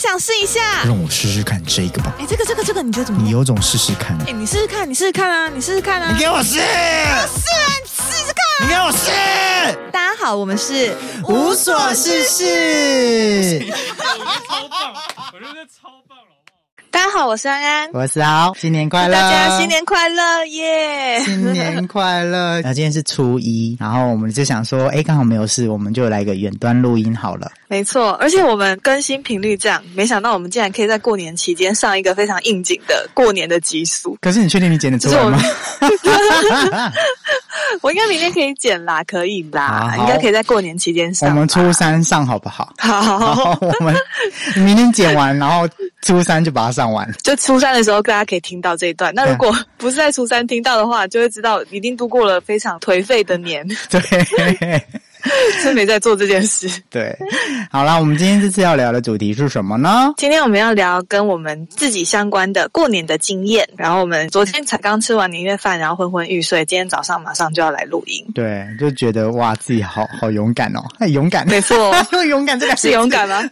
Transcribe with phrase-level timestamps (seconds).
[0.00, 0.82] 想试一下。
[0.84, 2.14] 让我试试看这个吧。
[2.18, 3.28] 哎，这个这个这个，你觉得怎么样？
[3.28, 4.16] 你有种试试看。
[4.26, 6.10] 哎，你试试看，你试试看啊，你试试看啊。
[6.12, 6.54] 你给我试。
[6.54, 7.28] 试啊，
[7.84, 8.66] 试试看。
[8.66, 9.10] 你给我试。
[9.92, 10.96] 大家好，我们是
[11.28, 13.60] 无所事事。
[13.60, 14.94] 超棒，
[15.32, 16.24] 我觉得超棒了。
[16.90, 19.14] 大家好，我是安安，我是豪，新年快乐！
[19.14, 21.22] 大家新年快乐耶！
[21.24, 22.60] 新年快乐！
[22.62, 27.50] 那今天是初一，然后我们就想说，哎，刚好没有事，我们就来个远端录音好了。
[27.70, 34.18] 没错，而且我们更新频率这样，没想到我们竟然可以在过年期间上一个非常应景的过年的集数。
[34.20, 35.38] 可是你确定你剪得出来吗？
[37.80, 41.28] 我应该明天可以剪啦，可以啦，应该可以在过年期间上。
[41.28, 42.74] 我们初三上好不好？
[42.78, 43.94] 好，好我们
[44.56, 45.68] 明天剪完，然后
[46.02, 47.08] 初三就把它上完。
[47.22, 49.14] 就初三的时候，大家可以听到这一段。
[49.14, 53.64] 那如果不是在初三听到的话，就会知道一定度过了非常颓废的年。
[53.88, 54.82] 对。
[55.62, 56.70] 真没在做这件事。
[56.90, 57.16] 对，
[57.70, 60.12] 好啦，我们今天这次要聊的主题是什么呢？
[60.16, 63.68] 今天我们要聊跟我们自己相关的过年的经验。
[63.76, 68.24] 然后我们昨天才刚吃完年夜饭，然后昏昏欲睡，今天早上马上就要来录音。
[68.34, 71.46] 对，就觉得哇，自己好好勇敢哦，很勇敢。
[71.48, 73.42] 没错， 用勇敢这个是勇敢吗？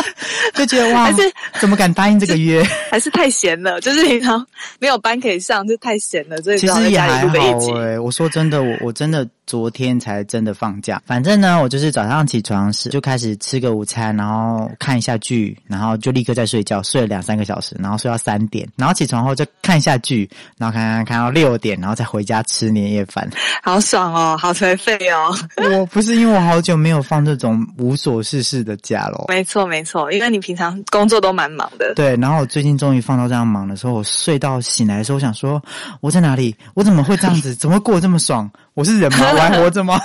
[0.54, 1.22] 就觉得哇，还是
[1.58, 2.62] 怎么敢答应这个约？
[2.90, 4.44] 还是太闲了，就是平常
[4.78, 6.40] 没有班可以上，就太闲了。
[6.42, 7.34] 所以其实也还好
[7.78, 7.98] 哎。
[7.98, 9.26] 我说真的，我我真的。
[9.50, 23.28] 昨天才真的放假，反正呢，我就是早上起床是就开始吃个午餐，然后看一下剧，然后就立刻在睡觉，睡了两三个小时，然后睡到三点，然后起床后就看一下剧，然后看看看到六点，然后再回家吃年夜饭，
[23.60, 25.36] 好爽哦，好颓废哦。
[25.56, 31.92] 我不是因为我好久没有放这种无所事事的假了，没错没错，因为你平常工作都蛮忙的。
[31.96, 35.60] 对，然后我最近终于放到这样忙的时候，我睡到醒来的时候，我想说
[36.00, 36.54] 我在哪里？
[36.74, 37.52] 我怎么会这样子？
[37.52, 38.48] 怎么过这么爽？
[38.74, 39.32] 我是人吗？
[39.32, 40.00] 我还活着吗？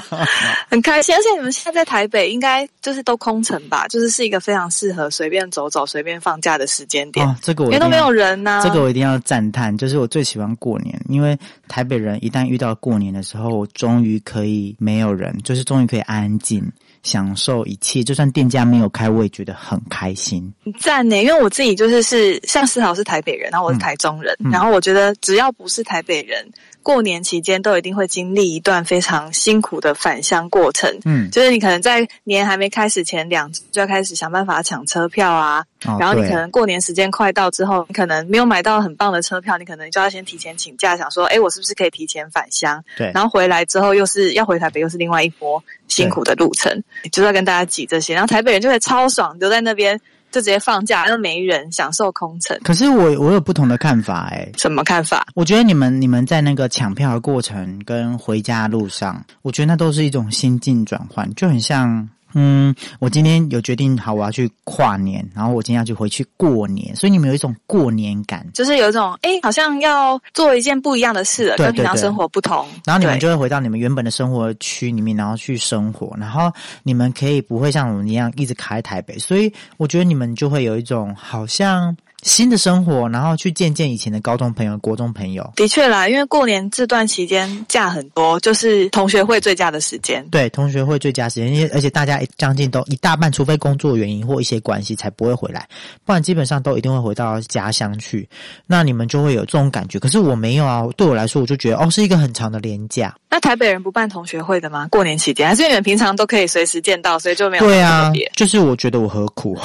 [0.68, 3.86] 很开心，而且你们现在在台北，应该就是都空城吧？
[3.88, 7.36] 就是是一个非常适合随便走走、随便放假的时间点。
[7.42, 8.60] 这个我因为都没有人呢。
[8.64, 11.38] 这个我一定要赞叹，就是我最喜欢过年，因为
[11.68, 16.64] 台北人一旦遇到过年的时候，我终于可以没有人，就是终于可以安静
[17.02, 18.02] 享受一切。
[18.02, 20.52] 就算店家没有开，我也觉得很开心。
[20.80, 26.44] 赞呢，因为我自己就是是像思豪是台北人，然后我是台中人，然后我觉得只要不是台北人。
[26.82, 35.64] 过年期间都一定会经历一段非常辛苦的返乡过程，嗯，就是你可能在年还没开始前两就要开始想办法抢车票啊，
[35.98, 42.82] 然后你可能过年时间快到之后，你可能没有买到很棒的车票，你可能就要先提前请假，想说，哎，我是不是可以提前返乡？
[42.96, 50.00] 对，然后回来之后又是要回台北，又是另外一波辛苦的路程，就是要跟大家挤这些，然后台北人就会超爽，留在那边。
[50.30, 52.58] 就直接放假，又没人享受空城。
[52.62, 55.26] 可是我我有不同的看法哎，什么看法？
[55.34, 62.08] 我觉得你们你们在那个抢票的过程跟回家路上，我觉得那都是一种心境转换，就很像。
[62.34, 72.66] 嗯，我今天有决定好，我要去跨年，然后我今天要去回去过年，所以你们有一种过年感，就是有一种哎，好像要做一件不一样的事，跟平常生活不同。
[72.84, 76.52] 然后你们就会回到你们原本的生活区里面，然后去生活，然后
[76.82, 81.96] 你们可以不会像我们一样一直卡在台北，所以我觉得你们就会有一种好像。
[82.22, 85.52] 新的生活，然后去见见以前的高中朋友、国中朋友。
[85.54, 90.26] 的确啦，因为过年这段期间假很多，就是同学会最佳的时间。
[90.30, 95.66] 对，同学会最佳时间，因为而且大家将近都一大半，除非工作原因或一些关系，才不会回来，
[96.04, 98.28] 不然基本上都一定会回到家乡去。
[98.66, 99.98] 那你们就会有这种感觉。
[100.00, 103.14] 可是我没有啊，对我来说，我就觉得哦，是一个很长的年假。
[103.30, 104.88] 那台北人不办同学会的吗？
[104.90, 108.10] 过年期间还是你们平常都可以随时见到，所以就没有对啊。
[108.34, 109.56] 就是我觉得我何苦？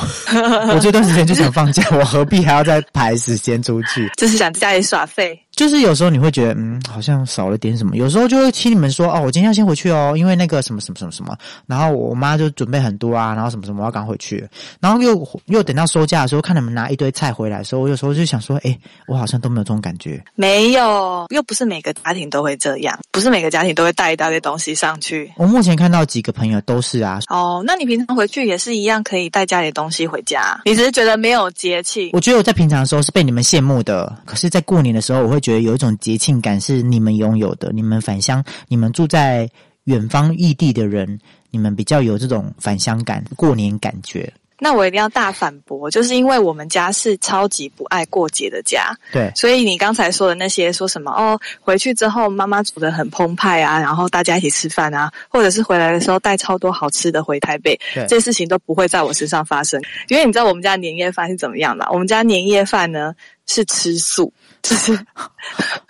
[0.69, 2.42] 我这段时间就想放假，我何必？
[2.43, 5.39] 还要再排时间出去，就是想在家里耍废。
[5.55, 7.95] 就是有时候你会觉得，嗯，好像少了点什么。
[7.95, 11.37] 有时候就会听你们说，哦，我今天要先回去哦，因为那个什么什么什么什么。
[11.67, 14.47] 然后我妈就准备很多啊，然后什么什么我要赶回去。
[14.79, 18.77] 然后又又等到收假的时候，看你们拿一堆菜回来的时候，我有时候就想说，哎，
[19.07, 20.23] 我好像都没有这种感觉。
[20.35, 25.31] 没有，又不是每个家庭都会这样，不是每个家庭都会带一大堆东西上去。
[25.37, 27.19] 我目前看到几个朋友都是啊。
[27.29, 32.09] 哦，那你平常回去也是一样可以带家里的东西回家，你只是觉得没有节气。
[32.13, 36.17] 我觉得我在平常的时候是被你们羡慕的，可是，在过年的时候，我会觉得有一种节。
[36.23, 39.49] 庆感是你们拥有的，你们返乡，你们住在
[39.83, 41.19] 远方异地的人，
[41.51, 44.31] 你们比较有这种返乡感、过年感觉。
[44.59, 61.85] 那我一定要大反驳，就是因为我们家是超级不爱过节的家，对，所以你刚才说的那些说什么哦，回去之后妈妈煮的很澎湃啊，然后大家一起吃饭啊，或者是回来的时候带超多好吃的回台北，这些事情都不会在我身上发生，因为你知道我们家年夜饭是怎么样的？
[61.91, 63.13] 我们家年夜饭呢，
[63.45, 64.31] 是吃素，
[64.63, 64.93] 就是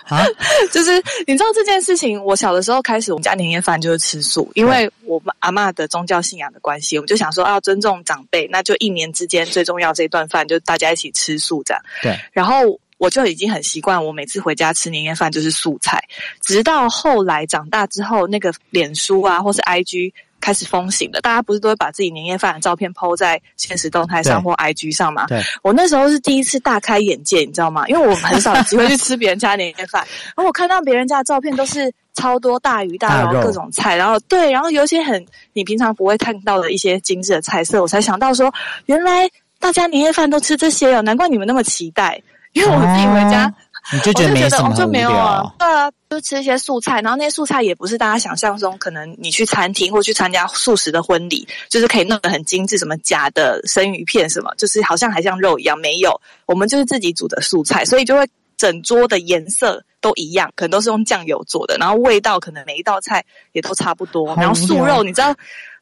[0.07, 0.25] 啊，
[0.73, 0.91] 就是
[1.27, 11.81] 你知道这件事情，我小的时候开始，我们家年夜饭就是吃素，因为我阿妈的宗教信仰的关系，我们就想说要尊重长辈，那就一年之间最重要这一顿饭，就大家一起吃素这样。
[12.01, 16.03] 对，然后我就已经很习惯，我每次回家吃年夜饭就是素菜，
[16.41, 20.11] 直到后来长大之后，那个脸书啊，或是 IG。
[20.43, 25.25] 开始风行了，大家不是都会把自己年夜饭的照片 PO 在现实动态上或 IG 上吗？
[25.27, 27.87] 对，我那时候是第一次大开眼界，你知道吗？
[27.87, 30.05] 因为我很少有机会去吃别人家年夜饭，
[30.35, 38.53] 然后我看到别人家的照片都是超多大鱼大肉各种菜，然后对，然后有一些很你平常不会看到的一些精致的菜色，我才想到说，
[38.87, 39.29] 原来
[39.59, 43.49] 大家年夜饭都吃这些哦，难怪你们那么期待，因为我自己回家。
[43.91, 58.25] 你就觉得没什么就没有啊，对啊，就吃一些素菜，然后那些素菜也不是大家想象中，可能你去餐厅或去参加素食的婚礼，就是可以弄得很精致，什么假的生鱼片什么，就是好像还像肉一样，没有，我们就是自己煮的素菜，所以就会
[58.55, 65.35] 整桌的颜色都一样，可能都是用酱油做的，然后味道可能每一道菜也都差不多，然后素肉你知道，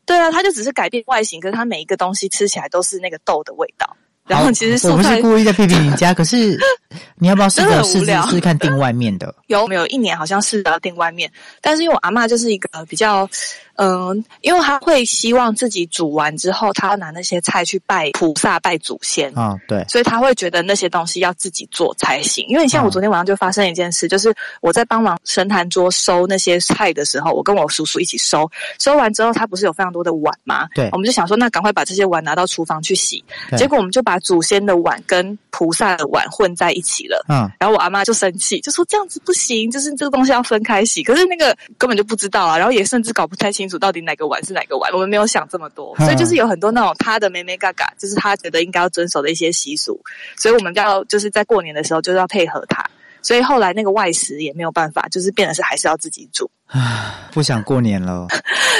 [0.08, 3.96] 对啊，它就只是改变外形，可是它每一个东西吃起来都是那个豆的味道。
[4.32, 6.58] 然后其实我不是故意在批评你家， 可是
[7.16, 9.34] 你要不要试着试试试看订外面的？
[9.48, 11.32] 有没有一年好像是要订外面，
[11.62, 13.30] 但是因为我阿妈就是一个比较。
[13.78, 22.46] 嗯，因为她会希望自己煮完之后，她要拿那些菜去拜菩萨、拜祖先啊，对，所以她会觉得那些东西要自己做才行。
[22.48, 24.32] 因为你像我昨天晚上就发生一件事，就是
[24.62, 28.48] 我在帮忙神坛桌收那些菜的时候，我跟我叔叔一起收，
[28.80, 30.68] 收完之后他不是有非常多的碗吗？
[30.76, 33.24] 对，我们就想说，那赶快把这些碗拿到厨房去洗。
[33.58, 37.26] 结果我们就把祖先的碗跟菩萨的碗混在一起了。
[37.28, 41.02] 嗯，然后我阿妈就生气，就说这样子不行，就是这个东西要分开洗。
[41.02, 43.68] 可是那个根本就不知道啊，然后也甚至搞不太清。
[43.72, 49.98] 楚到底哪个碗是哪个碗，我们没有想这么多，所以就是有很多那种他的妹妹嘎嘎，就是他觉得应该要遵守的一些习俗，
[50.36, 52.84] 所以我们要就是在过年的时候就是要配合他，
[53.22, 56.52] 所以后来那个外食也没有办法，就是变得是还是要自己煮。
[56.68, 58.28] 啊不想过年了，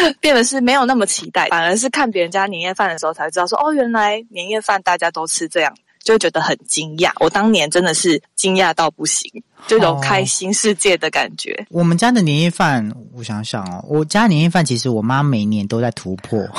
[0.20, 5.74] 变得是没有那么期待，反而是看别人家年夜饭的时候才知道说哦，原来年夜饭大家都吃这样。
[6.04, 9.32] 就觉得很惊讶，我当年真的是惊讶到不行，
[9.68, 11.64] 这种开心世界的感觉。
[11.70, 16.44] 我们家的年夜饭，我想想哦，我家年夜饭其实我妈每年都在突破。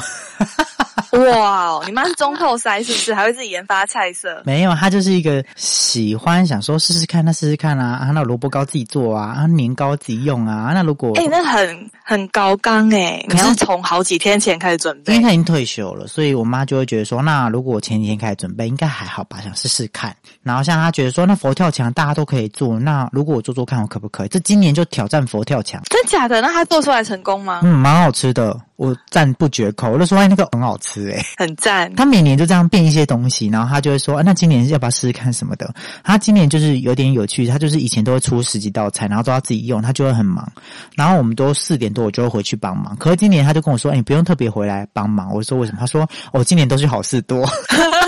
[1.12, 3.12] 哇，你妈是中透塞是不是？
[3.12, 4.42] 还会自己研发菜色？
[4.46, 20.16] 没有，她就是一个喜欢想说试试看，那试试看啊啊，那萝卜糕自己做啊，啊年糕自己用啊，那如果哎，那很很高纲哎，你要从好几天前开始准备，因为她已经退休了，所以我妈就会觉得说，那如果我前几天开始准备，应该还好吧，想试试看。
[20.42, 24.28] 然后像她觉得说，那佛跳墙大家都可以做，那如果我做做看，我可不可以？
[24.28, 26.40] 这今年就挑战佛跳墙，真假的？
[26.40, 27.62] 那他做出来成功吗？
[27.64, 28.56] 嗯，蛮好吃的。
[28.76, 31.94] 我赞不绝口，我就说哎，那个很好吃哎，很赞。
[31.94, 35.72] 他每年就这样变一些东西，然后他就会说，那今年要不要试试看什么的？
[36.02, 40.50] 他今年就是有点有趣，他就是以前都会出十几道菜，然后都要自己用，他就会很忙。
[40.96, 45.32] 然后我们都四点多我就会回去帮忙，可是今年他就跟我说，哎，你不用特别回来帮忙。
[45.32, 45.78] 我说为什么？
[45.78, 47.46] 他说，我今年都是好事多。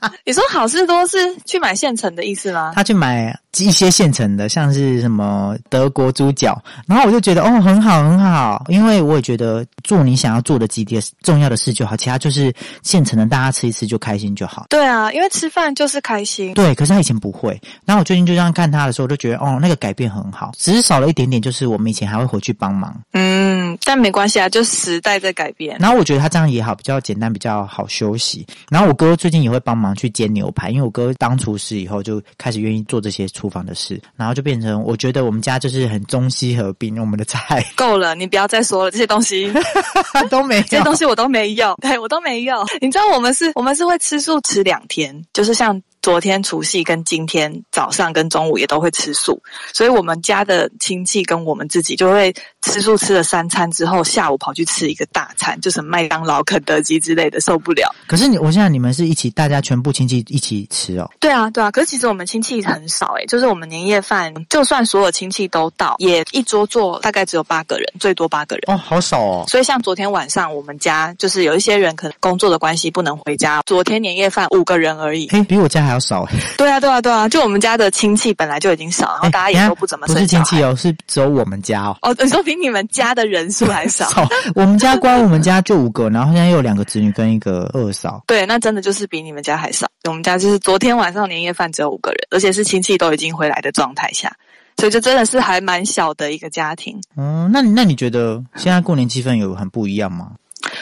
[0.24, 2.72] 你说好事多是去买现成的意思吗？
[2.74, 12.52] 他去买一些现成的，像是什么德国猪脚，然后我就觉得哦，很好很好，因为我也觉得做你想要做的几件重要的事就好，其他就是
[12.82, 14.66] 现成的，大家吃一吃就开心就好。
[14.70, 16.54] 对啊，因为吃饭就是开心。
[16.54, 22.94] 对，可是他以前不会，然后我最近就这样看他的时候，我就觉得哦，那个改变很好，只是少了一点点，就是我们以前还会回去帮忙。
[23.12, 25.76] 嗯，但没关系啊，就时代在改变。
[25.80, 28.46] 然后我觉得他这样也好，比较简单，比较好休息。
[28.70, 30.10] 然后我哥最近也会帮忙去。
[30.10, 39.50] 煎牛排，因为我哥当厨师以后就开始愿意做这些厨房的事，然后就变成我觉得我们家就是很中西合并，我们的菜够了，你不要再说了，这些东西
[40.28, 42.66] 都没，这些东西我都没有，对我都没有。
[42.80, 45.80] 你知道我们是，我们是会吃素吃两天，就是像。
[46.02, 49.40] 昨天除夕跟今天早上跟中午也都会吃素，
[49.74, 57.94] 所以我们家的亲戚跟我们自己就会吃素吃了三餐之后，下午跑去吃一个大餐，就是麦当劳、肯德基之类的，受不了。
[58.06, 61.10] 可是你，我现在你们是一起，大家全部亲戚一起吃哦？
[61.20, 61.70] 对啊，对啊。
[61.70, 69.44] 可是其实我们亲戚很少诶，就是我们年夜饭，就算所有亲戚都到，也一桌坐大概只有八个人，最多八个人哦，好少哦。
[69.48, 75.89] 所以像昨天晚上我们家就是有一些人可能工作的关系不能回家，昨天年夜饭五个人而已，嘿，比我家。
[75.89, 77.28] 还要少对啊对啊对啊！
[77.28, 81.96] 就我们家的亲戚本来就已经少，然后大家也都不怎么不是亲戚哦，是只有我们家哦。
[82.02, 84.06] 哦，你说比你们家的人数还少？
[84.54, 88.22] 我们家光我们家就五个，然后现在又有两个子女跟一个二嫂。
[88.28, 89.86] 对，那真的就是比你们家还少。
[90.08, 94.34] 我们家就是昨天晚上年夜饭只有五个人，而且是亲戚都已经回来的状态下，
[94.76, 97.00] 所以就真的是还蛮小的一个家庭。
[97.16, 100.32] 嗯，那那你觉得现在过年气氛有很不一样吗？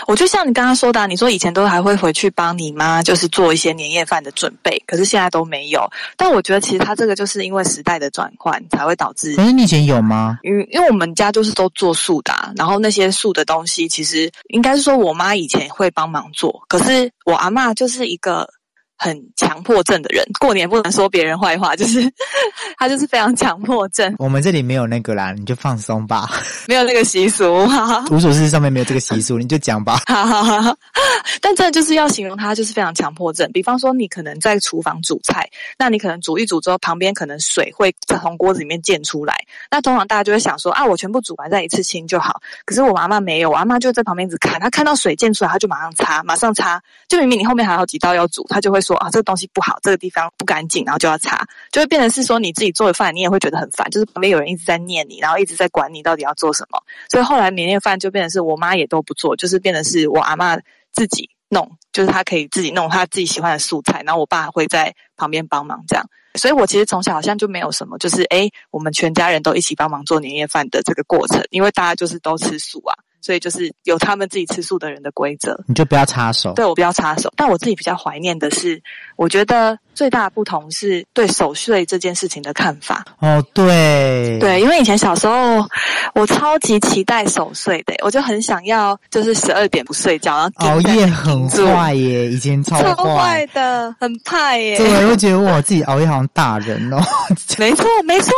[0.07, 5.89] 我就像你刚刚说的，你说以前都还会回去帮你妈，就是做一些年夜饭的准备，可是现在都没有。
[6.17, 9.35] 但我觉得其实他这个就是因为时代的转换才会导致。
[9.37, 10.39] 可是你以前有吗？
[10.43, 18.49] 因因为我们家就是都做素的，然后那些素的东西，其实应该是说我妈以前会帮忙做，可是我阿妈就是一个。
[18.99, 22.03] 很强迫症的人，过年不能说别人坏话，就是
[22.77, 24.13] 他就是非常强迫症。
[24.19, 26.29] 我们这里没有那个啦，你就放松吧，
[26.67, 27.65] 没有那个习俗。
[28.11, 30.01] 无所事上面没有这个习俗，你就讲吧。
[31.41, 33.49] 但真的就是要形容他，就是非常强迫症。
[33.53, 39.37] 比方说，你可能在厨房煮菜，那你可能煮一煮之后，旁边可能水会从锅子里面溅出来。
[39.71, 42.41] 那通常大家就会想说啊，我全部煮完再一次清就好。
[42.65, 46.83] 可是我妈妈没有，我阿妈就在旁边一直看，她看到水溅出来，她就马上擦，马上擦。
[47.09, 48.81] 就明明你后面还有几道要煮，她就会。
[48.89, 56.83] 说啊，这个东西不好，这个地方不干净，然后就要擦，就会变成是说你自己做的饭，你也会觉得很烦，就是旁边有人一直在念你，然后一直在管你到底要做什么。
[57.11, 60.57] 所以后来年夜饭就变成是我妈也都不做，就是变成是我阿妈
[60.93, 66.05] 自己弄，就是她可以自己弄她自己喜欢的素菜，然后我爸会在旁边帮忙这样。
[66.35, 72.95] 所以我其实从小好像就没有什么，就是哎，我们全家人都一起帮忙做年夜饭的这个过程，因为大家就是都吃素啊。
[73.21, 76.53] 所以就是有他们自己吃素的人的规则，你就不要插手。
[76.55, 78.83] 对我不要插手，但我自己比较怀念的是，
[79.17, 79.79] 我觉得。
[79.99, 83.05] 最大的不同是对守岁这件事情的看法。
[83.19, 85.67] 哦，对，对，因为以前小时候
[86.15, 94.77] 我超级期待守岁的，我就很想要，就是十二点不睡觉，然后熬夜很坏耶，以前超坏的，很怕耶。
[94.77, 97.03] 对，我觉得我自己熬夜好像大人哦。
[97.59, 98.33] 没错，没错，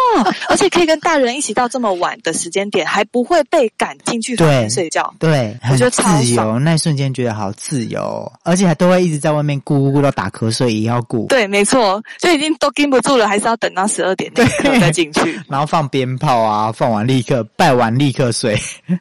[0.49, 5.13] 而且可以跟大人一起到这么晚的时间点，还不会被赶进去房间睡觉。
[5.19, 6.03] 对，我觉得自
[6.33, 11.27] 由，那一瞬间觉得好自由，而且还都会一直在外面咕咕咕到打瞌睡，也要顾。
[11.27, 11.50] 对。
[11.51, 18.57] 没错，就已经都盯不住了，还是要等到十二点那刻再进去， 然后放鞭炮啊，放完立刻拜完立刻睡。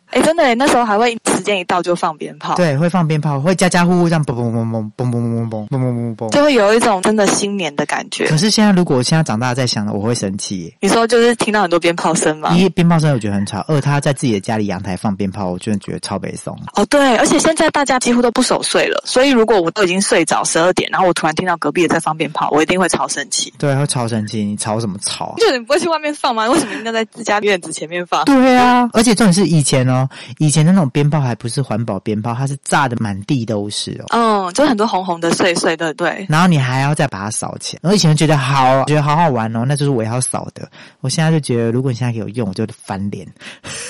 [0.08, 8.28] 哎，真的，那时候还会时间一到就放鞭炮，对，会放鞭炮，会家家户户这样嘣嘣嘣嘣嘣嘣嘣嘣嘣嘣嘣嘣，就会有一种真的新年的感觉。
[8.28, 10.74] 可是现在，如果我现在长大再想了，我会生气。
[10.80, 12.56] 你说就是听到很多鞭炮声吗？
[12.56, 16.56] 一鞭炮声我觉得很吵，二他在自己的家里阳台放鞭炮，我真的觉得超悲松。
[16.76, 22.50] 哦，对，而且现在大家几乎都不守岁了，所以如果我都已经睡着十二点，然后我突然听到隔壁也在放鞭炮。
[22.52, 24.44] 我一定会超生气，对，会超生气。
[24.44, 25.36] 你吵什么吵？
[25.38, 26.48] 就你不会去外面放吗？
[26.50, 28.26] 为什么一定要在自家院子前面放？
[28.26, 34.48] 对啊，而且重点是以前哦，以前的那种鞭炮还不是环保鞭炮，它是炸的满地都是哦。
[34.48, 36.26] 嗯，就很多红红的碎碎的，对。
[36.30, 37.90] 然后你还要再把它扫起来。
[37.90, 40.70] 我以前觉得好，觉得好好玩哦，那就是我要扫的。
[41.00, 43.26] 我现在就觉得，如果你现在给我用，我就翻脸，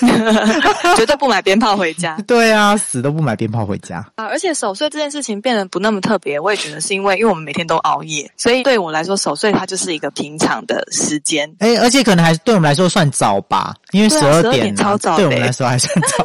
[0.96, 2.16] 绝对不买鞭炮回家。
[2.26, 4.24] 对啊，死都不买鞭炮回家啊！
[4.26, 8.30] 而且守岁这件事情变得不那么特别，我也觉得是因为，因为我们每天都熬夜。
[8.36, 11.52] 所以对我来说，守岁它就是一个平常的时间。
[11.58, 16.24] 哎，而且可能还对我们来说算早吧，因为十二点超早，对我们来说还算早。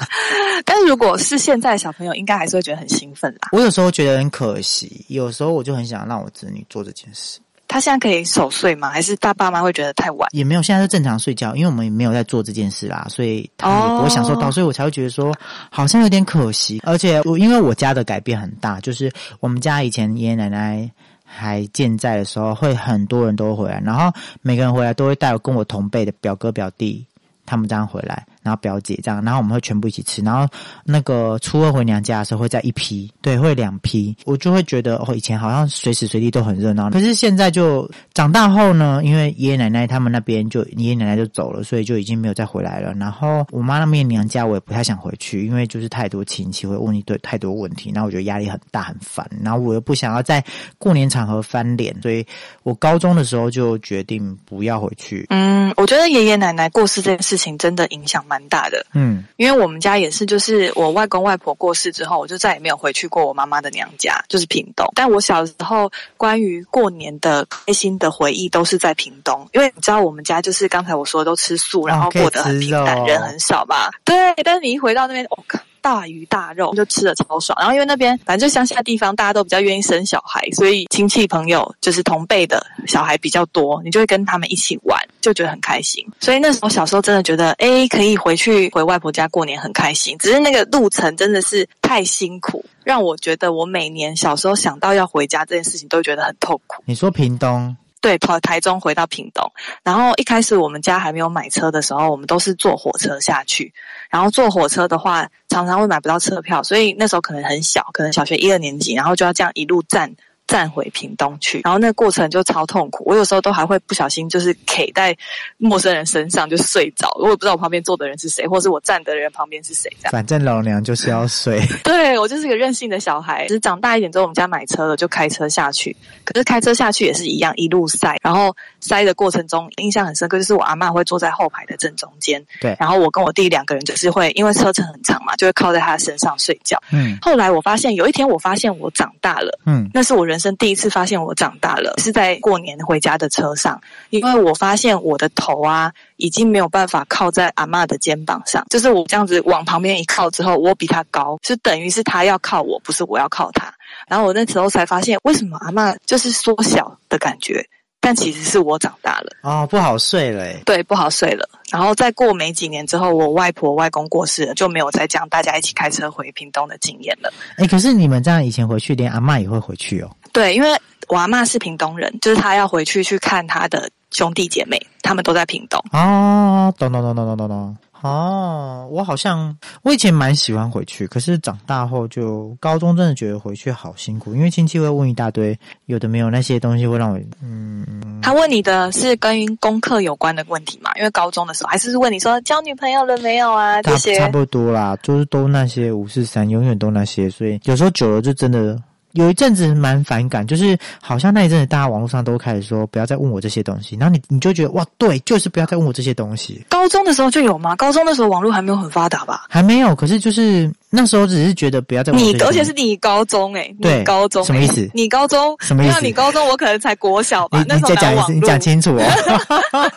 [0.64, 3.48] 但是如果是现在小朋友，应该还是会觉得很兴奋啦。
[3.52, 7.40] 我有时候觉得很可惜，有时候我就很想让我子女做这件事。
[7.66, 8.90] 他现在可以守岁吗？
[8.90, 10.28] 还是大爸妈会觉得太晚？
[10.32, 15.34] 也没有，现在是正常睡觉，因为我们也没有在做这件事啦，所以他也不会享受到，所以我才会觉得说
[15.70, 16.80] 好像有点可惜。
[16.84, 19.10] 而且我因为我家的改变很大，就是
[19.40, 20.90] 我们家以前爷爷奶奶。
[21.26, 27.04] 还健在的时候，会很多人都回来，然后每个人回来都会带跟我同辈的表哥表弟，
[27.44, 28.24] 他们这样回来。
[28.44, 30.22] 然后表姐这样，然后我们会全部一起吃。
[30.22, 30.46] 然后
[30.84, 34.14] 那个初二回娘家的时候，会在一批，对，会两批。
[34.26, 36.90] 我就会觉得哦，以前好像随时随地都很热闹。
[36.90, 42.92] 可是现在就长大后呢，因为爷爷奶奶他们那边就爷爷奶奶就走了，所以就已经没有再回来了。
[42.92, 49.26] 然后我妈那边娘家，我也不太想回去，因为就是太多亲戚会问一堆太多问题，然后我觉得压力很大很烦。
[49.42, 50.44] 然后我又不想要在
[50.76, 52.24] 过年场合翻脸，所以
[52.62, 55.24] 我高中的时候就决定不要回去。
[55.30, 58.33] 嗯，我觉得爷爷奶奶过世这件事情真的影响蛮。
[58.34, 64.84] 蛮大的，嗯，因为我们家也是，就是我外公外婆过世之后，我就再也没有回去过我妈妈的娘家，就是屏东。
[64.96, 73.88] 但我小时候关于过年的开心的回忆都是在屏东，因为你知道我们家就是刚才我说都吃素，然后过得很平淡，人很少嘛。
[74.04, 75.60] 对，但是你一回到那边，我靠。
[75.84, 86.02] 大鱼大肉就吃的超爽，然后因为那边反正就乡下地方，大家都比较愿意生小孩，所以亲戚朋友就是同辈的小孩比较多，你就会跟他们一起玩，就觉得很开心。
[86.20, 90.16] 所以那时候小时候真的觉得，哎，可以回去回外婆家过年很开心。
[90.16, 96.82] 只是那个路程真的是太辛苦，让我觉得我每年小时候想到要回家这件事情，都觉得很痛苦。
[96.86, 97.76] 你说屏东？
[98.04, 99.50] 对，跑台中回到屏东，
[99.82, 103.72] 然后一开始我们家还没有买车的时候，我们都是坐火车下去。
[104.10, 110.14] 然后坐火车的话，常常会买不到车票，所以那时候可能很小，可能小学一二年级，然后就要这样一路站
[110.46, 113.02] 站回屏东去，然后那个过程就超痛苦。
[113.06, 115.16] 我有时候都还会不小心就是 K 在
[115.56, 119.90] 陌生人身上就睡着，我也不知道我旁边坐的人是谁，或是我站的人旁边是谁。
[120.00, 121.60] 这样，反正老娘就是要睡。
[121.82, 123.46] 对我就是个任性的小孩。
[123.46, 125.96] 就是长大一点之后，我们家买车了，就开车下去。
[126.24, 128.16] 可是开车下去也是一样，一路塞。
[128.22, 132.44] 然后塞的过程中，印象很深刻，就是我阿妈会坐在后排的正中间。
[132.60, 132.76] 对。
[132.78, 136.78] 然后我跟我弟两个人就是会，因为车程很长嘛，就会靠在他身上睡觉。
[136.92, 137.16] 嗯。
[137.22, 139.58] 后来我发现有一天，我发现我长大了。
[139.64, 139.88] 嗯。
[139.94, 140.33] 那是我人。
[140.34, 153.72] 人生第一次发现我长大了，是在过年回家的车上，因为我发现我的头啊，已经没有办法靠在阿妈的肩膀上，就是我这样子往旁边一靠之后，我比她高，就等于是她要靠我，不是我要靠她。
[154.08, 157.64] 然后我那时候才发现，为什么阿妈就是缩小的感觉。
[158.00, 160.52] 但其实是我长大了哦，不好睡了。
[160.66, 161.48] 对，不好睡了。
[161.70, 167.32] 然后再过没几年之后，我外婆外公过世了，就没有再讲大家一起开车回屏东的经验了。
[167.56, 170.10] 哎，可是你们这样以前回去，连阿妈也会回去哦。
[170.34, 170.68] 对，因为
[171.08, 175.80] 我阿妈是屏东人，就是她要回去去看她的兄弟姐妹，他们都在屏东。
[175.92, 177.76] 哦，咚咚咚咚咚咚咚。
[178.02, 188.20] 哦，我好像我以前蛮喜欢回去，可是长大后就高中真的觉得回去好辛苦，因为亲戚会问一大堆，有的没有那些东西会让我嗯。
[188.20, 190.90] 他问你的是跟功课有关的问题嘛？
[190.96, 193.80] 因为高中的时候还是问你说交女朋友了没有啊？
[193.80, 198.78] 这些差不多啦，就是都那些五四三，永远都那些，所以有时候久了就真的。
[199.14, 206.64] 有一阵子蛮反感，就是好像那一阵子大家网络上都开始说不要再问我这些东西，然后你你就觉得哇，对，就是不要再问我这些东西。
[206.68, 207.74] 高中的时候就有吗？
[207.76, 209.46] 高中的时候网络还没有很发达吧？
[209.48, 212.20] 还没有，可是就是那时候只是觉得不要再问。
[212.22, 214.90] 你而且是你高中哎，对，高中什么意思？
[214.92, 216.00] 你高中什么意思？
[216.02, 217.58] 你高中我可能才国小吧？
[217.58, 219.02] 你再讲一次，你讲清楚哦。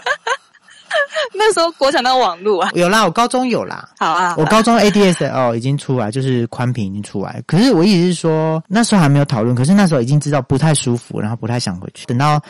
[1.36, 3.90] 那时候国产的网络啊，有啦，我高中有啦。
[4.00, 7.42] 好啊，我高中 ADSL 已经出来，就是宽屏已经出来。
[7.46, 12.06] 可是我意思是说，那时候还没有讨论，可是那时候已经知道不太舒服，然后不太想回去。
[12.06, 12.42] 等到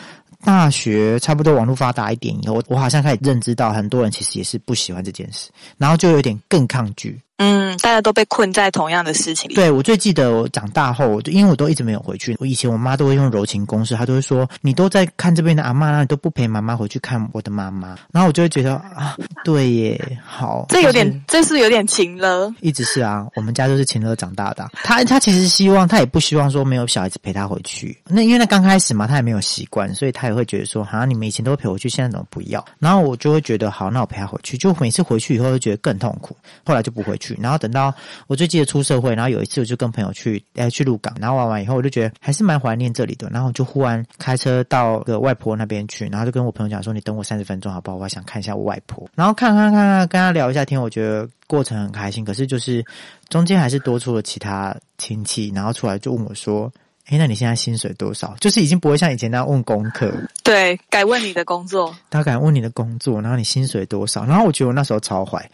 [0.44, 7.20] 大学差不多网络发达一点以后，我好像开始认知到，很多人其实也是不喜欢这件事，然后就有点更抗拒。
[7.38, 9.54] 嗯，大家都被困在同样的事情里。
[9.54, 12.36] 对我最记得，我长大后，因为我都一直没有回去。
[12.40, 22.52] 我以前我妈都会用柔情攻势，她都会说：“你都在看这边的阿妈，那你都不陪妈妈回去看我的妈妈。”然后我就会觉得啊，对耶，好，这有点，这是有点情了。
[22.60, 24.68] 一直是啊，我们家都是情了长大的。
[24.82, 27.96] 她她其实希望，她也不希望说没有小孩子陪她回去。
[28.08, 34.58] 那因为那刚开始嘛，她也没有习惯，所以她也会觉得说：“好像你们以前都会陪我去，现在怎么不要？”然后我就会觉得好，那我陪她回去。
[34.58, 36.36] 就每次回去以后，就觉得更痛苦。
[36.64, 37.27] 后来就不回去。
[37.40, 37.92] 然后等到。
[38.26, 47.96] 我最记得出社会，然后有一次我就跟朋友去，呃，去鹿港，然后玩完以后，我就觉得还是蛮怀念这里的，然后就忽然开车到个外婆那边去，然后就跟我朋友讲说：“你等我三十分钟好不好？
[47.96, 52.84] 我想看一下我外婆。”然后看看看看，跟他聊一下天，我觉得过程很开心，可是就是
[53.28, 56.70] 中间还是多出了其他亲戚，然后出来就问我说。
[57.08, 58.34] 哎，那你现在薪水多少？
[58.38, 64.24] 就是已经不会像以前那样问功课，对，改问你的工作，他敢问你的工作，然后你薪水多少？
[64.26, 65.50] 然后我觉得我那时候超坏，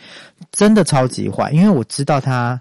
[0.51, 2.61] 真的超级坏，因为我知道他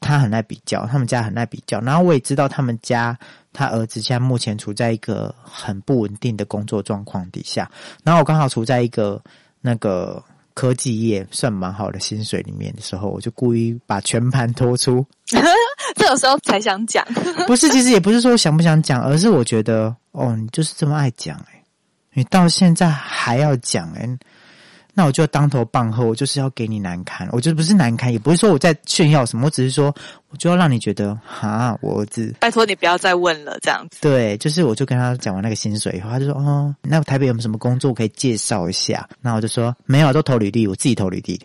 [0.00, 3.18] 他很爱比较，他们家很爱比较，然后我也知道他们家
[3.52, 7.70] 他儿子现在目前处在一个很不稳定的工作状况底下，
[8.04, 9.22] 然后我刚好处在一个
[9.60, 10.22] 那个。
[10.56, 15.04] 科技业算蛮好的薪水里面的时候，我就故意把全盘托出。
[16.06, 17.04] 这个时候才想讲，
[17.48, 21.64] 不是，其实也不是说想不想讲，而是我觉得，哦，你就是这么爱讲，诶
[22.12, 24.08] 你到现在还要讲，诶
[24.94, 27.28] 那我就当头棒喝，我就是要给你难堪。
[27.32, 29.92] 我觉得不是难堪，也不是说我在炫耀什么，我只是说，
[30.28, 33.98] 我就要让你觉得，哈，我儿子，拜托你不要再问了，这样子。
[34.00, 39.08] 对，就是我就跟他讲完那个薪水以后，他就说，哦，那台北有没有什么工作可以介绍一下？
[39.20, 41.38] 那我就说，没有，都投履历，我自己投履历。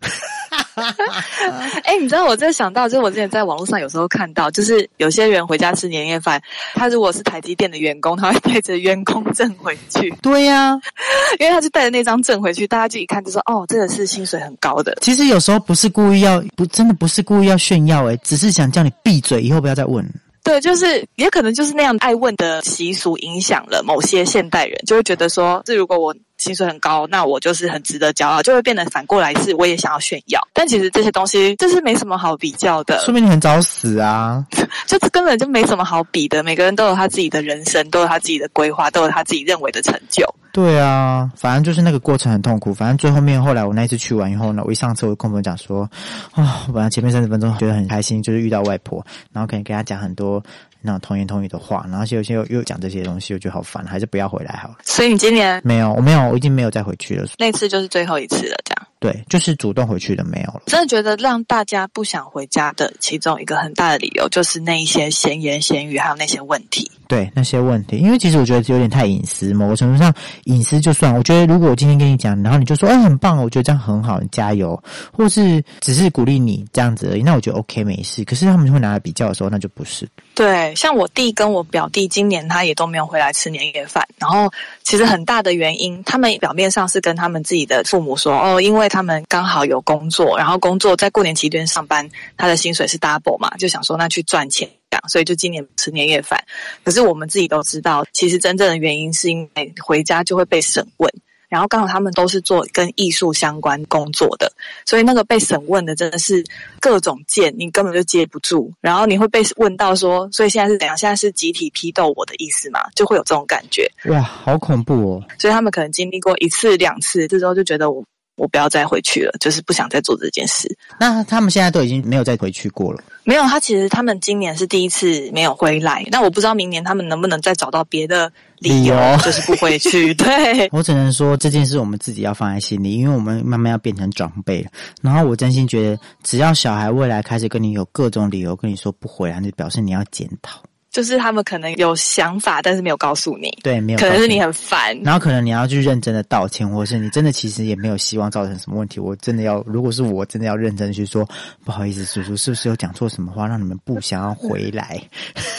[1.84, 6.42] 哎，你知道我在想到，就是我之前在网络上有时候看到，就是有些人回家吃年夜饭，
[6.74, 10.10] 他如果是台积电的员工，他会带着员工证回去。
[10.22, 10.80] 对呀，
[11.40, 14.98] 因为他就带着那张证回去，大家就一看就说，哦，这个是薪水很高的。
[15.02, 20.08] 其实有时候不是故意要，不真的不是故意要炫耀，哎，只是想叫你闭嘴，以后不要再问。
[20.44, 26.16] 对，就是也可能就是那样爱问的习俗影响了某些现代人，就会觉得说，这如果我。
[26.42, 30.42] 薪水很高，那我就是很值得骄傲，就会变得反过来是我也想要炫耀。
[30.54, 34.44] 但其实这些东西就是没什么好比较的，说明你很早死啊，
[34.88, 36.42] 就根本就没什么好比的。
[36.42, 40.26] 每个人都有他自己的人生，都有他自己的规划，都有他自己认为的成就。
[40.52, 42.74] 对啊，反正就是那个过程很痛苦。
[42.74, 45.90] 反正最后面后来我那一次去完以后呢，我一上车我就跟朋友讲说，
[46.34, 50.44] 啊，我本来前面三十分钟觉得很开心，就是遇到外婆，然后可以跟她讲很多。
[50.82, 54.78] 那种童言童语的话，然后有些又又讲这些东西，我觉得好烦，还是不要回来好了。
[54.84, 57.28] 所以你今年没有，我没有，我已经没有再回去了。
[57.38, 58.88] 那次就是最后一次了，这样。
[59.00, 60.62] 对，就是主动回去的没有了。
[60.68, 66.92] 真的觉得让大家不想回家的其中一个很大的理由，就是那一些闲言闲语，还有那些问题。
[67.12, 70.14] 对那些问题，因为其实我觉得有点太隐私，某个程度上
[70.46, 71.14] 隐私就算。
[71.14, 78.24] 我觉得如果我今天跟你讲，然后你就说哎很棒，我觉得这样很好，你加油，或是只是鼓励你这样子而已，那我觉得 OK 没事。
[78.24, 80.08] 可是他们会拿来比较的时候，那就不是。
[80.34, 84.50] 对，像我弟跟我表弟今年他也都没有回来吃年夜饭，然后
[84.84, 94.70] 其实很大的原因，他们表面上是跟他们自己的父母说哦，因为他们刚好有工作，然后工作在过年期间上班，他的薪水是 double 嘛，就想说那去赚钱。
[95.08, 96.44] 所以就今年吃年夜饭，
[96.84, 101.12] 可是我们自己都知道，其实真正的原因是因为回家就会被审问，
[101.50, 104.52] 然后刚好他们都是做跟艺术相关工作的，
[104.86, 106.44] 所以那个被审问的真的是
[106.80, 110.98] 各种贱，你根本就接不住，然后你会被问到说，所以现在是怎样？
[110.98, 112.80] 现在是集体批斗我的意思吗？
[112.96, 113.90] 就会有这种感觉。
[114.06, 115.24] 哇，好恐怖哦！
[115.40, 118.04] 所以他们可能经历过一次两次，这时候就觉得我。
[118.42, 120.76] 我不要再回去了，就是不想再做这件事。
[121.00, 123.00] 那他们现在都已经没有再回去过了。
[123.24, 126.04] 没有，他其实他们今年是第一次没有回来。
[126.10, 130.12] 那我不知道明年他们能不能再找到别的理由，就是不回去。
[130.18, 134.72] 对我只能说这件事我们自己要放在心里，因为我们慢慢要变成长辈了。
[135.04, 140.60] 然后我真心觉得，只要小孩未来开始跟你有各种理由跟你说不回来，就表示你要检讨。
[140.92, 143.50] 就是他们可能有想法，但是没有告诉你。
[143.64, 144.00] 对，没有。
[144.00, 149.00] 可能是你很烦，然后可能你要去认真的道歉，或是你真的其实也没有希望造成什么问题。
[149.00, 151.28] 我真的要，如果是我真的要认真去说，
[151.64, 155.02] 不好意思，叔叔是不是有讲错什么话，让你们不想要回来？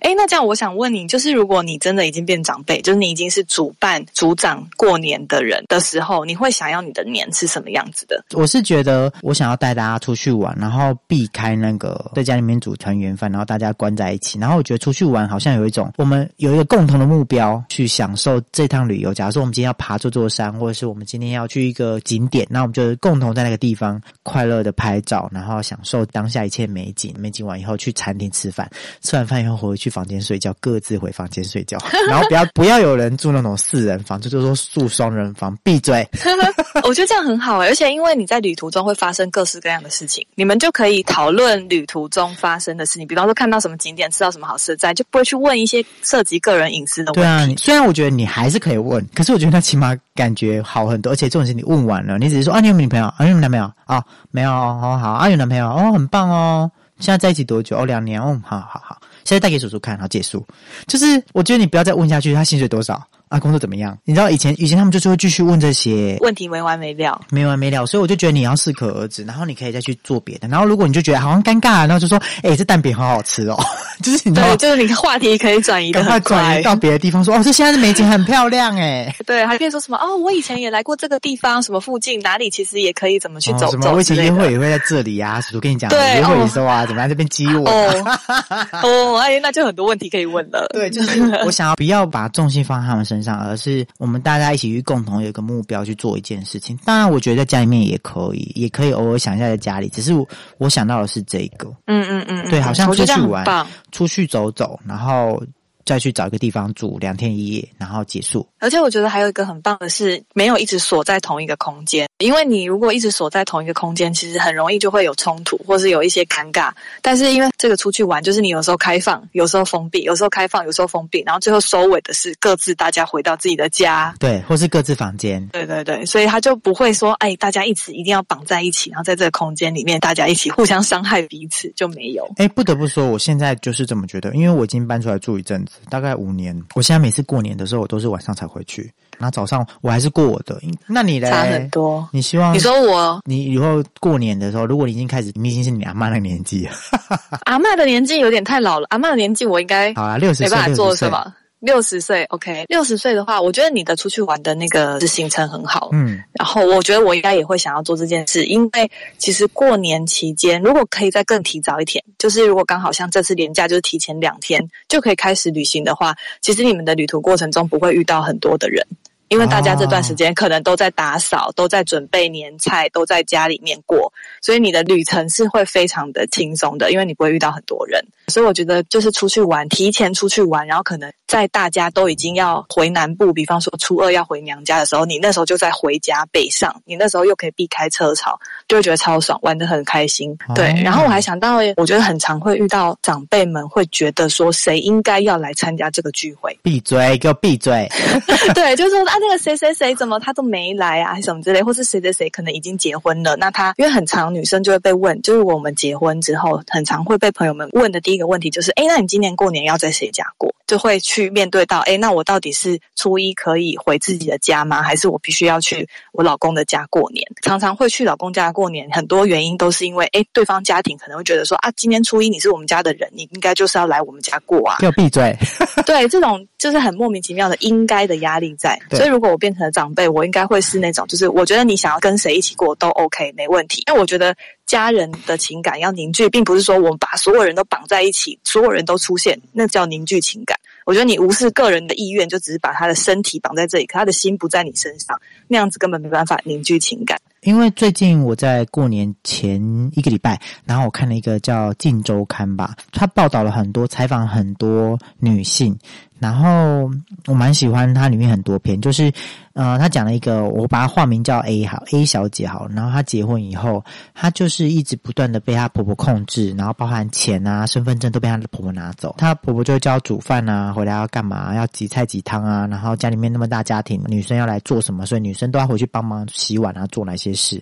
[0.00, 8.24] 哎，那这样我想问你，就是如果你真的已经变长辈，就是你已经是主办、组长过年的人的时候，你会想要你的年是什么样子的？
[8.34, 14.38] 我是觉得我想要带大家出去玩，然后避开那个在家里面煮团圆饭，然后大家关在一起。
[14.38, 19.12] 然后我觉得出去玩好像有一种我们有一个共同的目标去享受这趟旅游。
[19.12, 27.14] 假如说我们今天要爬这座山，或者是我们今天要去一个景点，那我们就共同在那个地方快乐的拍照，然后享受当下一切美景。
[27.18, 28.68] 美景完以后去餐厅吃饭，
[29.02, 30.54] 吃完饭以后回去房间睡觉。
[30.60, 35.56] 各自回房间睡觉， 然后不要不要有人住那种四人房，就就说住双人房。
[35.62, 36.06] 闭嘴！
[36.84, 43.06] 我觉得这样很好哎，而且因为你在旅途中会发生各式各样的事情，你们就可以讨论旅途中发生的事情。
[43.06, 47.20] 比方说看到什么景点，吃到什么好吃的，在就不会去问一些涉及个人隐私的问题。
[47.20, 51.12] 对啊，虽然我觉得你还是可以问，可是我觉得那起码感觉好很多。
[51.12, 56.70] 而且这种事你问完了，你只是说啊，你有女朋友啊，你有男朋友啊，没有哦，好啊，有男朋友哦，很棒哦。
[56.98, 57.76] 现在在一起多久？
[57.76, 58.98] 哦，两年哦，好好好。
[59.24, 60.44] 现在带给叔叔看，然后结束。
[60.86, 63.02] 就是我觉得你不要再问下去，他薪水多少？
[63.32, 63.96] 啊，工作怎么样？
[64.04, 67.86] 你知道以前以前他们就是会继续问这些问题，没完没了，没完没了。
[67.86, 70.46] 所以我就觉得你要适可而止，然后你可以再去做别的。
[70.48, 73.58] 然后如果你就觉得好像尴尬，然后就说：“哎，这蛋饼很好吃哦。
[74.02, 79.96] ”就是你对，就是你话题可以转移的快，转移到别的地方说：“哦，这现在的美景很漂亮。”哎， 对，还可以说什么？
[79.98, 83.94] 哦，我以前也来过这个地方，什么附近哪里其实也可以怎么去走走。
[83.94, 87.68] 我以前约会也会在这里啊，我跟你讲，约会的时候啊，怎么在这边激我？
[88.82, 90.66] 哦，哎，那就很多问题可以问了。
[90.72, 93.86] 对，就是我想要不要把重心放在他们身上，而是。
[93.98, 99.88] 我们大家一起去共同有一个目标去做一件事情，当然我觉得在家里面也可以，也可以偶尔想一下在家里。
[99.88, 100.12] 只是
[100.58, 105.42] 我想到的是这个，嗯嗯嗯，对，好像出去玩，出去走走，然后。
[105.84, 108.48] 再去找一个地方住两天一夜，然后结束。
[108.60, 112.06] 而且我觉得还有一个很棒的是，没有一直锁在同一个空间。
[112.22, 116.70] 因为你如果一直锁在同一个空间，其实很容易就会有冲突，或是有一些尴尬。
[117.00, 125.46] 但是因为这个出去玩，就是你有时候开放，有时候封闭，有时候开放，有时候封闭，然后最后收尾的是各自大家回到自己的家，对，或是各自房间。
[125.48, 132.28] 对对对，所以他就不会说，哎，大家一直一定要绑在一起，然后在这个空间里面，大家一起互相伤害彼此就没有。
[132.36, 136.60] 哎，不得不说，我现在就是这么觉得，因为我已经搬出来住一阵子，大概五年。
[136.74, 138.90] 我现在每次过年的时候，我都是晚上才回去。
[139.18, 141.30] 那早上我还是过我的，那你嘞？
[141.30, 142.08] 差很多。
[142.12, 146.72] 你希望你说我，你以后过年的时候，如果你已经开始，你已经是你阿妈的年纪了，
[147.46, 148.86] 阿妈的年纪有点太老了。
[148.90, 151.32] 阿妈的年纪我应该好啊，六十没办法做什么。
[151.60, 168.84] 六十岁，OK，六十岁的话，我觉得你的出去玩的那个行程很好，嗯，然后我觉得我应该也会想要做这件事，因为其实过年期间，如果可以再更提早一天，就是如果刚好像这次年假就是提前两天就可以开始旅行的话，其实你们的旅途过程中不会遇到很多的人。
[169.32, 178.04] 因为大家这段时间可能都在打扫，都在准备年菜，都在家里面过，所以你的旅程是会非常的轻松的，因为你不会遇到很多人。
[178.28, 190.36] 所以我觉得就是出去玩，提前出去玩，然后可能在大家都已经要回南部，比方说初二要回娘家的时候，你那时候就在回家北上，你那时候又可以避开车潮，就会觉得超爽，玩得很开心。
[190.54, 196.56] 对，然后我还想到，我觉得很常会遇到长辈们会觉得说，谁应该要来参加这个聚会？
[196.62, 197.88] 闭嘴，给我闭嘴！
[198.54, 199.21] 对，就是说啊。
[199.22, 210.52] 那个谁谁谁怎么他都没来啊，什么之类，或是谁谁谁可能已经结婚了，那他因为很长，女生就会被问，就是我们结婚之后，很常会被朋友们问的第一个问题就是，哎，那你今年过年要在谁家过？
[210.66, 214.82] 就会去面对到，哎，那我到底是初一可以回自己的家吗？
[214.82, 217.26] 还是我必须要去我老公的家过年？
[217.42, 224.78] 常常会去老公家过年，很多原因都是因为，哎，对方家庭可能会觉得说，啊，今年初一你是我们家的人，你应该就是要来我们家过啊。
[224.80, 225.36] 要闭嘴！
[225.84, 228.78] 对，这种就是很莫名其妙的应该的压力在。
[228.92, 233.82] 所所以如果我变成了长辈，我应该会是那种，就是我觉得你想要跟谁一起过都 OK，没问题。
[233.88, 234.32] 因为我觉得
[234.64, 240.56] 家人的情感要凝聚，并不是说我们把所有人都绑在一起，所有人都出现，那叫凝聚情感。
[240.86, 247.18] 我觉得你无视个人的意愿，就只是把他的身体绑在这里，可他的心不在你身上，那样子根本没办法凝聚情感。
[247.40, 249.60] 因为最近我在过年前
[249.96, 255.76] 一个礼拜，然后我看了一个叫《镜周刊》吧，他报道了很多，采访很多女性。
[256.22, 256.88] 然后
[257.26, 259.12] 我蛮喜欢它里面很多篇，就是
[259.54, 262.68] 呃，他讲了一个，我把它化名叫 A 好 A 小姐好。
[262.70, 269.16] 然后她结婚以后，她就是一直不断的被她婆婆控制，然后包含钱啊、身份证都被她的婆婆拿走。
[269.18, 271.52] 她婆婆就会教煮饭啊，回来要干嘛？
[271.56, 272.68] 要挤菜挤汤啊。
[272.68, 275.04] 然后家里面那么大家庭，女生要来做什么？
[275.04, 277.60] 所以女生都要回去帮忙洗碗啊，做哪些事？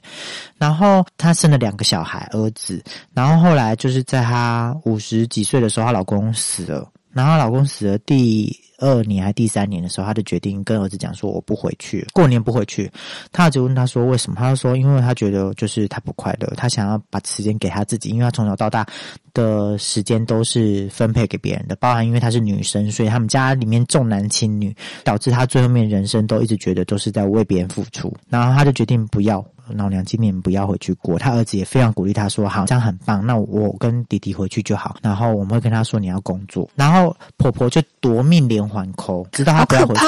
[0.59, 2.83] 然后她生了两个小孩，儿子。
[3.15, 6.87] 然后后来就是在她五十几岁的时候，她老公死了。
[7.13, 12.91] 然后老公死了第二年还第三年的时候，他就决定跟儿子讲说：“我不回去，过年不回去。”
[13.33, 18.87] 他儿子问他说：“为什么？”他就说：“因为他觉得就是他不快乐，他想要把时间给他自己，因为他从小到大
[19.35, 28.17] 的时间都是分配给别人的，包含因为她是女生，所以他们家里面重男轻女，导致他最后面人生都一直觉得都是在为别人付出。
[28.29, 33.25] 然后他就决定不要。”老娘今年不要回去过，他儿子也非常鼓励他说：“好，这样很棒。
[33.25, 34.97] 那我跟弟弟回去就好。
[35.03, 36.69] 然后我们会跟他说你要工作。
[36.75, 40.01] 然后婆婆就夺命连环扣，直到他不要回去，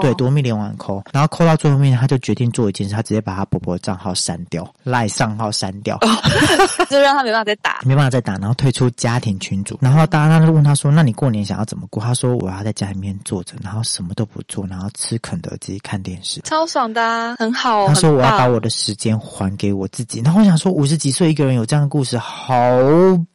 [0.00, 1.02] 对，夺命连环扣。
[1.12, 5.98] 然后扣到最后面，他就决定做一件事，他直接把他婆婆的账号删掉，赖账号删掉，
[6.88, 9.78] 就让他没办法再打，没办法再打，然后退出家庭群组。
[9.80, 12.02] 然后大家就问他说：那你过年想要怎么过？
[12.02, 17.86] 他说：我要在家里面坐着，然后什么都不做，然后吃肯德基看电视，超爽的，啊很好。
[17.86, 19.18] 他说：我要把我的时先。
[19.18, 22.54] 还给我自己，那我想说，五十几岁一个人有这样的故事，好。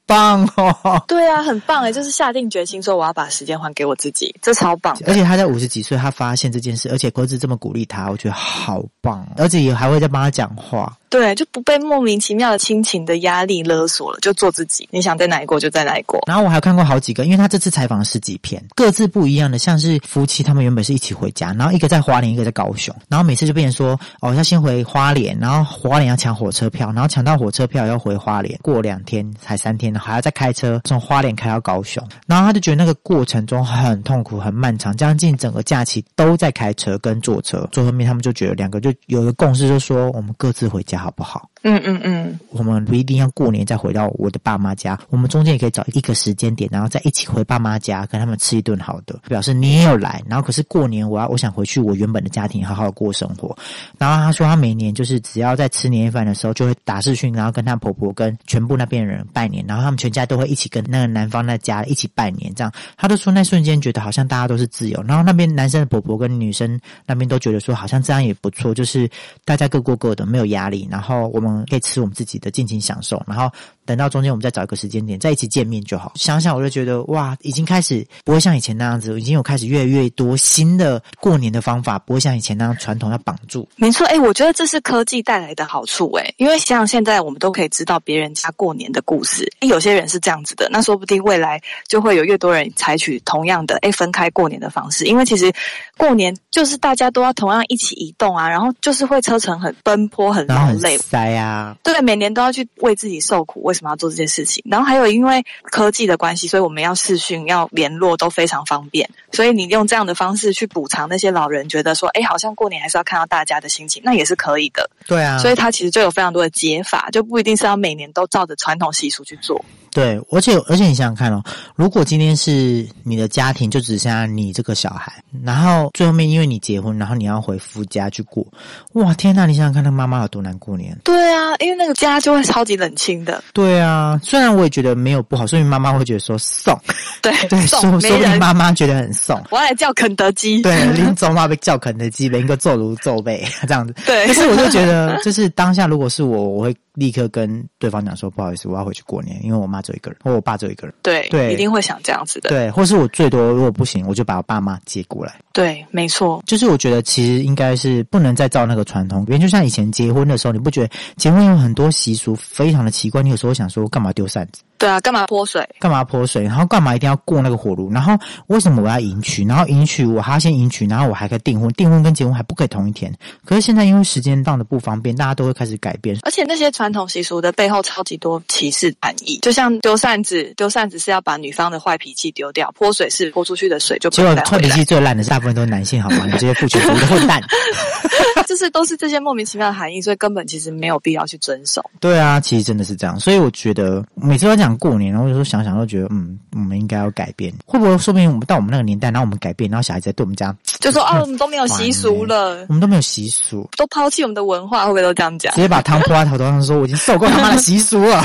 [0.08, 1.04] 棒哦！
[1.08, 4.98] 对啊，很棒哎，就是下定决心说我要把时间还给我自己，这超棒。
[5.06, 9.28] 而且他在五十几岁，他发现这件事，而且儿子这么鼓励他，我觉得好棒。
[9.38, 14.88] 而且也还会在帮他讲话，对，就不被莫名其妙的亲情的压力勒索了，就做自己。
[14.91, 16.20] 你想在哪一国就在哪一国。
[16.26, 30.82] 然后我还看过好几个，因为他这次采访十几篇，各自不一样的，像是夫妻，他们原本是一起回家，然后一个在花莲，一个在高雄，然后每次就变成说，哦，要先回花莲，然后花莲要抢火车票，然后抢到火车票要回花莲，过两天才三天，还要再开车。
[30.84, 37.68] 从花莲开到高雄，然后他就觉得那个过程中很痛苦、很漫长，将近整个假期都在开车跟坐车。
[37.72, 41.50] 坐后面他们就觉得两个就有一个共识，就说我们各自回家好不好？
[41.63, 50.22] 嗯嗯嗯，我们不一定要过年再回到我的爸妈家，我们中间也可以找一个时间点，然后再一起回爸妈家，跟他们吃一顿好的，表示你也有来。
[50.30, 53.58] 然后可是过年我要我想回去我原本的家庭好好过生活。
[53.98, 60.67] 然后他说他每年就是只要在吃年夜饭的时候就会打视讯，然后跟他婆婆跟全部那边人拜年，然后他们全家都会一起。
[60.70, 69.10] 跟那个男方那家一起拜年，这样他都说那瞬间觉得好像大家都是自由，然后那边男生的婆婆跟女生那边都觉得说好像这样也不错，就是
[69.46, 73.52] 大家各过各的，没有压力，然后我们可以吃我们自己的，尽情享受，然后
[73.86, 76.12] 等到中间我们再找一个时间点在一起见面就好。
[76.16, 83.68] 想想我就觉得哇，已经开始不会像以前那样子，已经有开始越来越多新的过年的方法，不会像以前那样传统要绑住。
[83.76, 90.68] 没错，哎，我觉得这是科技带来的好处，哎，因为像现在我们都可以知道别人家过年的故事，有些人是这样子的。
[90.72, 95.52] 那说不定未来就会有越多人采取同样的哎分开过年的方式，因为其实
[95.98, 104.63] 过年就是大家都要同样一起移动啊，然后就是会车程很奔波很劳累塞啊，对，每年都要去为自己受苦，为什么要做这件事情？
[104.67, 114.89] 然后还有因为科技的关系，所以我们要视讯要联络都非常方便，所以你用这样的方式去补偿那些老人觉得说，哎，好像过年还是要看到大家的心情，那也是可以的。
[115.08, 119.63] 对啊，所以他其实就有非常多的解法，就不一定是要每年都照着传统习俗去做。
[119.98, 121.44] 对，而且而且你想想看哦，
[121.76, 125.12] 如果今天是你的家庭就只剩下你这个小孩，
[125.44, 128.46] 然后最后面因为你结婚，然后你要回夫家去过，
[128.94, 129.48] 哇天呐！
[129.48, 130.96] 你想想看，他妈妈有多难过年？
[131.04, 133.44] 对对啊，因为那个家就会超级冷清的。
[133.54, 136.80] 对啊，虽然我也觉得没有不好，所以妈妈会觉得说送，
[137.24, 139.44] 对 对，说说不定妈妈觉得很送。
[139.50, 143.96] 我要来叫肯德基，对，林总妈被叫肯德基，连个做如做背这样子。
[144.06, 146.76] 对，可是我就觉得，就是当下如果是我，我会。
[146.98, 150.93] 立刻跟对方讲说不好意思，我要回去过年，因为我妈只有一个人，或我爸只有一个人。
[151.02, 152.50] 对对，一定会想这样子的。
[152.50, 155.39] 对，或是我最多如果不行，我就把我爸妈接过来。
[155.54, 156.43] 对，没错。
[156.45, 163.23] 就是我觉得其实应该是不能再照那个传统，因为就像以前结婚的时候，你不觉得结婚有很多习俗非常的奇怪？
[163.23, 164.62] 你有时候想说干嘛丢扇子？
[164.78, 165.68] 对啊，干嘛泼水？
[165.80, 166.44] 干嘛泼水？
[166.44, 167.92] 然后干嘛一定要过那个火炉？
[167.92, 169.44] 然后为什么我要迎娶？
[169.46, 173.13] 然后迎娶我还要先迎娶，然后我还可以订婚，订婚跟结婚还不可以同一天。
[173.46, 176.18] 可是现在因为时间档的不方便，大家都会开始改变。
[176.24, 186.26] 而且那些传统习俗的背后超级多歧视含义，就像丢扇子，丢扇子是要把女方的坏脾气丢掉；泼水是泼出去的水就结果坏脾气最烂的是大部分都是男性，好吗？
[186.26, 187.42] 你这些父权主义的混蛋，
[188.48, 191.84] 就是都是这些莫名其妙的含义，所以根本其实没有必要去遵守。
[192.00, 193.20] 对啊，其实真的是这样。
[193.20, 194.78] 所以我觉得每次都讲。
[194.78, 197.52] 过年，然后有时候想想都觉得，嗯，我们应该要改变。
[197.66, 205.52] 会不会说明我们到我们那个年代，然后我们改变，然后小孩子对我们家 就说，哦，我们都没有习俗了，我们都没有习俗，都抛弃我们的文化，会不会都这样讲？
[205.56, 208.24] 直接把汤泼在头头上，说我已经受够他妈的习俗了。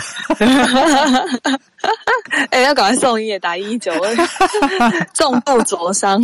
[2.51, 3.92] 哎，要赶快送医，打一一九，
[5.14, 6.23] 重度灼伤。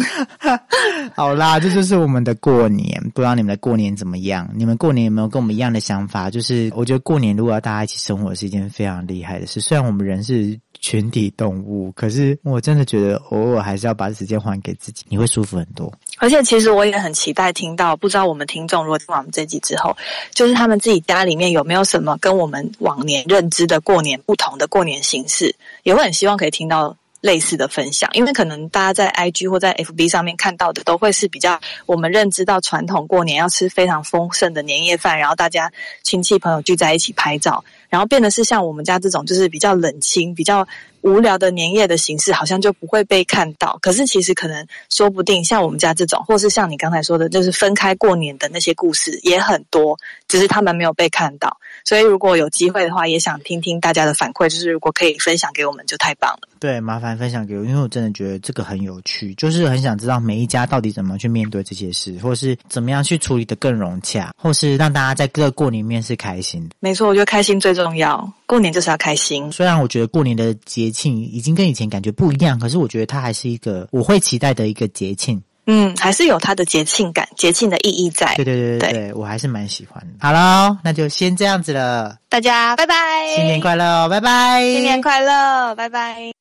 [1.14, 3.01] 好啦，这就是我们的过年。
[3.14, 4.49] 不知道你们的过年怎么样？
[4.55, 6.31] 你们过年有没有跟我们一样的想法？
[6.31, 9.61] 就是我觉得过年如果要大家一起生活，是一件非常厉害的事。
[9.61, 15.92] 虽然我们人是群体动物，可是我真的觉得偶尔还是要把时间还给自己，你会舒服很多。
[16.19, 19.97] 而且，其实我也很期待听到，不知道我们听众如果听完我们这集之后，
[20.33, 25.55] 就是他们自己家里面有没有什么跟我们往年认知的过年不同的过年形式，
[25.85, 28.11] 也会很希望可以听到类似的分享。
[28.15, 40.67] 因为可能大家在 IG 或在 FB 上面看到的，都会是比较我们认知到传统过年要吃非常丰盛的年夜饭，然后大家亲戚朋友聚在一起拍照，然后变得是像我们家这种，就是比较冷清、比较。
[41.03, 51.57] 无聊的年夜的形式好像就不会被看到，可是其实可能说不定像我们家这种，或是像你刚才说的，就是分开过年的那些故事也很多，只是他们没有被看到。
[51.85, 56.49] 所以如果有机会的话，也想听听大家的反馈，就是如果可以分享给我们，就太棒了。
[56.59, 66.69] 对，麻烦分享给我，因为我真的觉得这个很有趣，就是很想知道每一家到底怎么去面对这些事，或是怎么样去处理的更融洽，或是让大家在各个过年面是开心。
[66.81, 69.51] 没错，我觉得开心最重要，过年就是要开心。
[69.53, 75.40] 虽然我觉得过年的节庆已经跟以前感觉不一样，可是我觉得它还是一个我会期待的一个节庆。
[75.70, 78.35] 嗯，还是有它的节庆感、节庆的意义在。
[78.37, 80.14] 对对对对，我还是蛮喜欢的。
[80.18, 82.94] 好喽，那就先这样子了，大家拜拜，
[83.37, 86.38] 新年快乐，拜拜，新年快乐，拜拜。